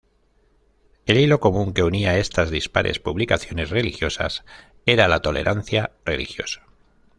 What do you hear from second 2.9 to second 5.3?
publicaciones religiosas era la